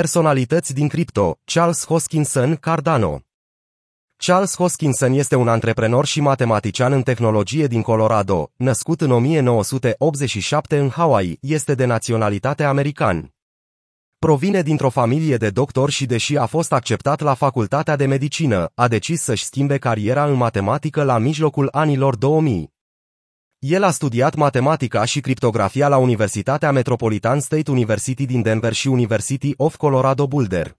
[0.00, 3.20] Personalități din cripto, Charles Hoskinson Cardano.
[4.16, 10.88] Charles Hoskinson este un antreprenor și matematician în tehnologie din Colorado, născut în 1987 în
[10.88, 13.34] Hawaii, este de naționalitate american.
[14.18, 18.88] Provine dintr-o familie de doctori și deși a fost acceptat la facultatea de medicină, a
[18.88, 22.73] decis să-și schimbe cariera în matematică la mijlocul anilor 2000.
[23.66, 29.54] El a studiat matematica și criptografia la Universitatea Metropolitan State University din Denver și University
[29.56, 30.76] of Colorado Boulder.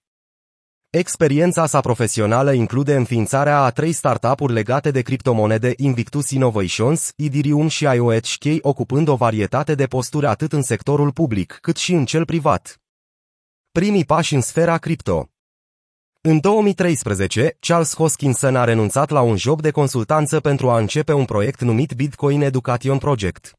[0.89, 7.83] Experiența sa profesională include înființarea a trei startup-uri legate de criptomonede Invictus Innovations, Ethereum și
[7.83, 12.81] IOHK, ocupând o varietate de posturi atât în sectorul public cât și în cel privat.
[13.71, 15.29] Primii pași în sfera cripto
[16.27, 21.25] în 2013, Charles Hoskinson a renunțat la un job de consultanță pentru a începe un
[21.25, 23.53] proiect numit Bitcoin Education Project.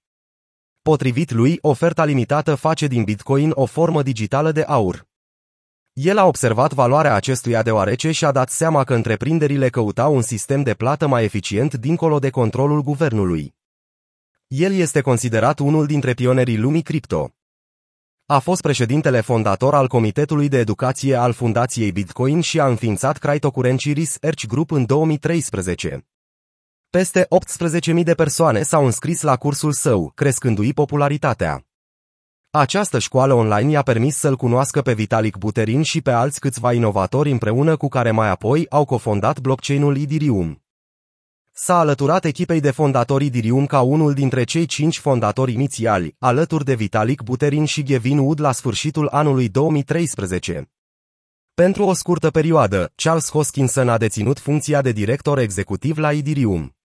[0.82, 5.06] Potrivit lui, oferta limitată face din Bitcoin o formă digitală de aur.
[5.92, 10.74] El a observat valoarea acestuia deoarece și-a dat seama că întreprinderile căutau un sistem de
[10.74, 13.54] plată mai eficient dincolo de controlul guvernului.
[14.46, 17.35] El este considerat unul dintre pionerii lumii cripto.
[18.28, 23.92] A fost președintele fondator al Comitetului de Educație al Fundației Bitcoin și a înființat Cryptocurrency
[23.92, 26.06] Research Group în 2013.
[26.90, 27.26] Peste
[27.96, 31.66] 18.000 de persoane s-au înscris la cursul său, crescându-i popularitatea.
[32.50, 37.30] Această școală online i-a permis să-l cunoască pe Vitalik Buterin și pe alți câțiva inovatori
[37.30, 40.65] împreună cu care mai apoi au cofondat blockchain-ul Ethereum.
[41.58, 46.74] S-a alăturat echipei de fondatori Dirium ca unul dintre cei cinci fondatori inițiali, alături de
[46.74, 50.70] Vitalik Buterin și Gavin Wood la sfârșitul anului 2013.
[51.54, 56.76] Pentru o scurtă perioadă, Charles Hoskinson a deținut funcția de director executiv la Idirium.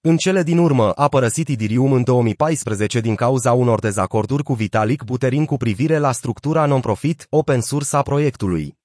[0.00, 5.02] În cele din urmă a părăsit Idirium în 2014 din cauza unor dezacorduri cu Vitalik
[5.02, 8.76] Buterin cu privire la structura non-profit open source a proiectului.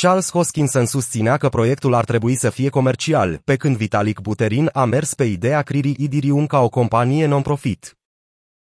[0.00, 4.84] Charles Hoskinson susținea că proiectul ar trebui să fie comercial, pe când Vitalik Buterin a
[4.84, 7.98] mers pe ideea cririi Idirium ca o companie non-profit.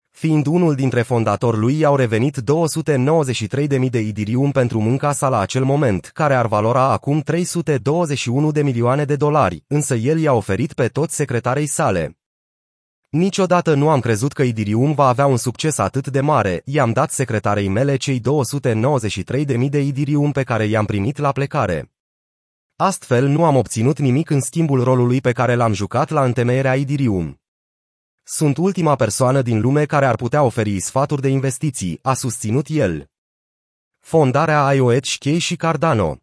[0.09, 5.63] Fiind unul dintre fondatori lui, i-au revenit 293.000 de Idirium pentru munca sa la acel
[5.63, 10.87] moment, care ar valora acum 321 de milioane de dolari, însă el i-a oferit pe
[10.87, 12.20] toți secretarei sale.
[13.11, 17.11] Niciodată nu am crezut că Idirium va avea un succes atât de mare, i-am dat
[17.11, 21.91] secretarei mele cei 293.000 de Idirium pe care i-am primit la plecare.
[22.75, 27.41] Astfel nu am obținut nimic în schimbul rolului pe care l-am jucat la întemeierea Idirium.
[28.23, 33.09] Sunt ultima persoană din lume care ar putea oferi sfaturi de investiții, a susținut el.
[33.99, 36.20] Fondarea IOHK și Cardano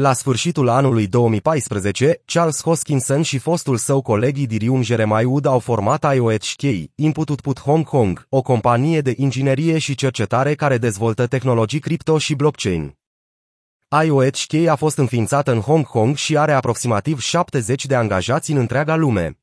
[0.00, 6.14] la sfârșitul anului 2014, Charles Hoskinson și fostul său coleg Idirium Jeremiah Wood au format
[6.14, 6.62] IOHK,
[6.94, 12.34] Input Output Hong Kong, o companie de inginerie și cercetare care dezvoltă tehnologii cripto și
[12.34, 12.98] blockchain.
[14.04, 18.96] IOHK a fost înființată în Hong Kong și are aproximativ 70 de angajați în întreaga
[18.96, 19.38] lume.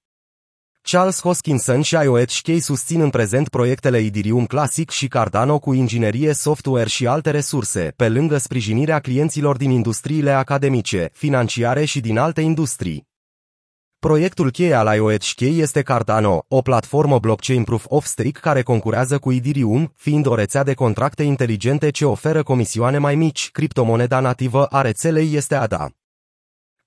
[0.92, 6.90] Charles Hoskinson și IOHK susțin în prezent proiectele Idirium Classic și Cardano cu inginerie software
[6.90, 13.08] și alte resurse, pe lângă sprijinirea clienților din industriile academice, financiare și din alte industrii.
[14.00, 19.32] Proiectul cheie al IOHK este Cardano, o platformă blockchain proof of stake care concurează cu
[19.32, 23.50] Idirium, fiind o rețea de contracte inteligente ce oferă comisioane mai mici.
[23.52, 25.90] Criptomoneda nativă a rețelei este ADA.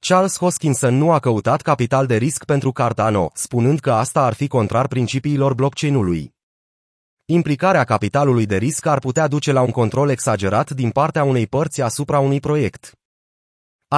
[0.00, 4.46] Charles Hoskinson nu a căutat capital de risc pentru Cardano, spunând că asta ar fi
[4.46, 6.34] contrar principiilor blockchain-ului.
[7.24, 11.82] Implicarea capitalului de risc ar putea duce la un control exagerat din partea unei părți
[11.82, 12.92] asupra unui proiect.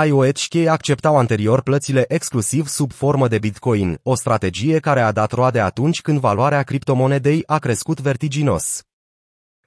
[0.06, 5.60] IOHK acceptau anterior plățile exclusiv sub formă de Bitcoin, o strategie care a dat roade
[5.60, 8.82] atunci când valoarea criptomonedei a crescut vertiginos.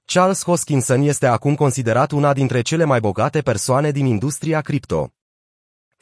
[0.05, 5.13] Charles Hoskinson este acum considerat una dintre cele mai bogate persoane din industria cripto.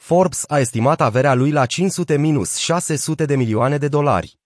[0.04, 4.38] Forbes a estimat averea lui la 500-600 de milioane de dolari.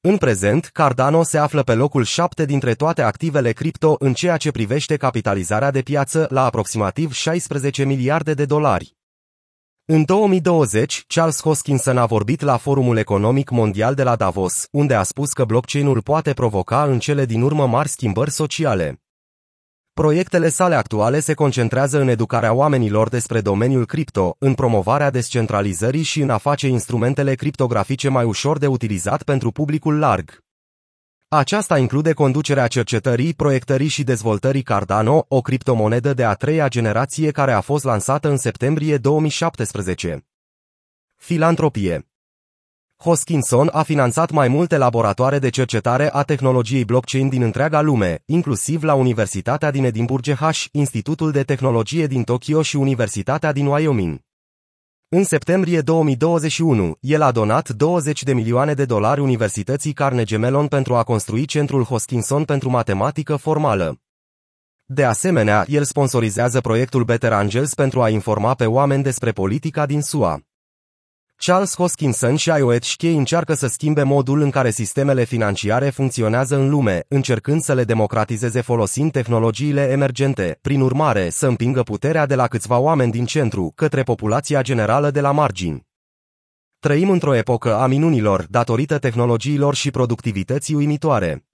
[0.00, 4.50] În prezent, Cardano se află pe locul 7 dintre toate activele cripto în ceea ce
[4.50, 8.96] privește capitalizarea de piață la aproximativ 16 miliarde de dolari.
[9.84, 15.02] În 2020, Charles Hoskinson a vorbit la Forumul Economic Mondial de la Davos, unde a
[15.02, 19.00] spus că blockchain-ul poate provoca în cele din urmă mari schimbări sociale.
[20.02, 26.20] Proiectele sale actuale se concentrează în educarea oamenilor despre domeniul cripto, în promovarea descentralizării și
[26.20, 30.38] în a face instrumentele criptografice mai ușor de utilizat pentru publicul larg.
[31.28, 37.52] Aceasta include conducerea cercetării, proiectării și dezvoltării Cardano, o criptomonedă de a treia generație care
[37.52, 40.26] a fost lansată în septembrie 2017.
[41.14, 42.06] Filantropie
[42.98, 48.82] Hoskinson a finanțat mai multe laboratoare de cercetare a tehnologiei blockchain din întreaga lume, inclusiv
[48.82, 54.18] la Universitatea din Edinburgh H, Institutul de Tehnologie din Tokyo și Universitatea din Wyoming.
[55.08, 60.94] În septembrie 2021, el a donat 20 de milioane de dolari Universității Carnegie Mellon pentru
[60.94, 64.00] a construi centrul Hoskinson pentru matematică formală.
[64.84, 70.02] De asemenea, el sponsorizează proiectul Better Angels pentru a informa pe oameni despre politica din
[70.02, 70.45] SUA.
[71.38, 77.04] Charles Hoskinson și IOETSHK încearcă să schimbe modul în care sistemele financiare funcționează în lume,
[77.08, 82.78] încercând să le democratizeze folosind tehnologiile emergente, prin urmare să împingă puterea de la câțiva
[82.78, 85.86] oameni din centru către populația generală de la margini.
[86.78, 91.45] Trăim într-o epocă a minunilor, datorită tehnologiilor și productivității uimitoare.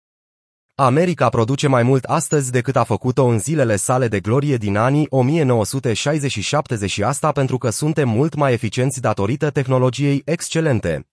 [0.75, 5.07] America produce mai mult astăzi decât a făcut-o în zilele sale de glorie din anii
[5.11, 11.09] 1960 și asta pentru că suntem mult mai eficienți datorită tehnologiei excelente.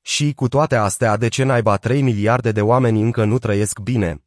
[0.00, 4.24] Și cu toate astea, de ce naiba 3 miliarde de oameni încă nu trăiesc bine?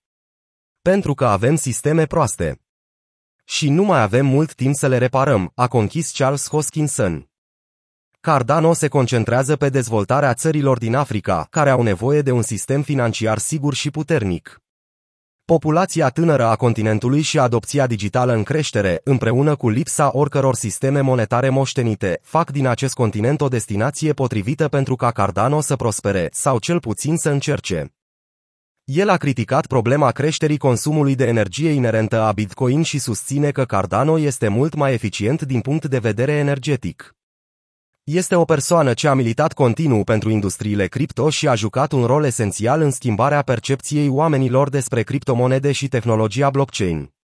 [0.82, 2.62] Pentru că avem sisteme proaste.
[3.46, 7.30] Și nu mai avem mult timp să le reparăm, a conchis Charles Hoskinson.
[8.26, 13.38] Cardano se concentrează pe dezvoltarea țărilor din Africa, care au nevoie de un sistem financiar
[13.38, 14.62] sigur și puternic.
[15.44, 21.50] Populația tânără a continentului și adopția digitală în creștere, împreună cu lipsa oricăror sisteme monetare
[21.50, 26.80] moștenite, fac din acest continent o destinație potrivită pentru ca Cardano să prospere, sau cel
[26.80, 27.94] puțin să încerce.
[28.84, 34.20] El a criticat problema creșterii consumului de energie inerentă a Bitcoin și susține că Cardano
[34.20, 37.16] este mult mai eficient din punct de vedere energetic.
[38.12, 42.24] Este o persoană ce a militat continuu pentru industriile cripto și a jucat un rol
[42.24, 47.15] esențial în schimbarea percepției oamenilor despre criptomonede și tehnologia blockchain.